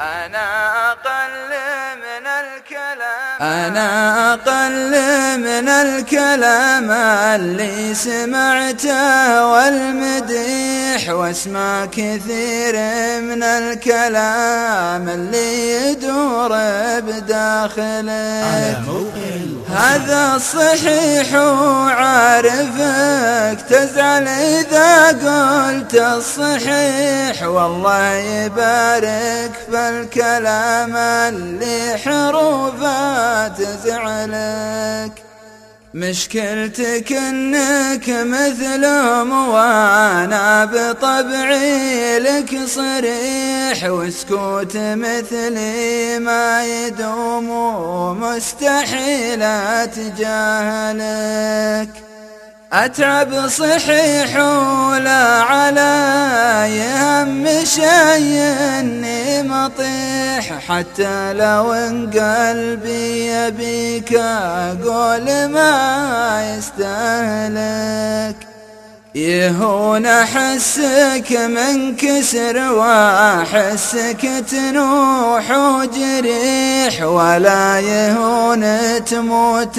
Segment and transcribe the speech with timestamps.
[0.00, 1.50] أنا أقل
[1.96, 3.40] من الكلام.
[3.40, 4.90] أنا أقل
[5.38, 12.74] من الكلام اللي سمعته والمديح واسمع كثير
[13.20, 16.48] من الكلام اللي يدور
[17.00, 18.78] بداخلك
[19.76, 21.34] هذا الصحيح
[23.44, 27.42] وعارفك تزعل إذا قلت الصحيح.
[27.42, 35.12] والله يبارك في الكلام اللي حروفه تزعلك
[35.94, 43.84] مشكلتك إنك مثلهم وأنا بطبعي لك صريح.
[43.84, 49.42] وسكوت مثلي ما يدوم ومستحيل
[49.82, 50.94] أتجاهلك.
[52.74, 55.94] أتعب صحيح ولا على
[56.68, 57.86] يهم شي
[58.78, 60.58] إني مطيح.
[60.68, 68.36] حتى لو إن قلبي يبيك أقول ما يستهلك.
[69.14, 77.02] يهون أحسك منكسر وأحسك تنوح وجريح.
[77.02, 78.64] ولا يهون
[79.04, 79.78] تموت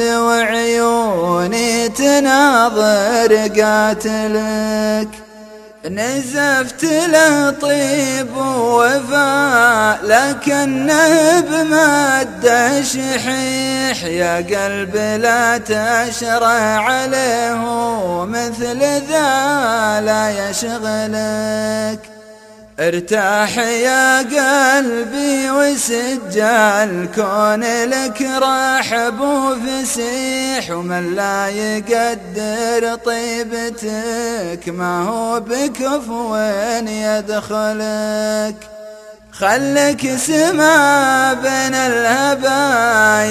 [1.45, 5.09] وعيوني تناظر قاتلك
[5.85, 18.79] نزفت له طيب ووفاء لكنه بمادة شحيح يا قلب لا تشرع عليه مثل
[19.09, 22.14] ذا لا يشغلك.
[22.79, 36.35] ارتاح يا قلبي وسجال كون لك رحب وفسيح ومن لا يقدر طيبتك ما هو بكفو
[36.87, 38.55] يدخلك.
[39.31, 41.75] خلك سما بين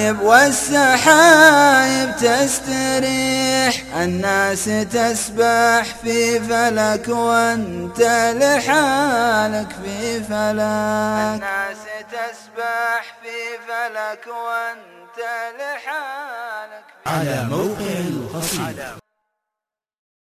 [0.04, 8.00] الهبايب والسحايب تستريح الناس تسبح في فلك وأنت
[8.40, 10.60] لحالك في فلك.
[11.34, 15.18] الناس تسبح في فلك وأنت
[15.58, 19.03] لحالك على موقع القصيد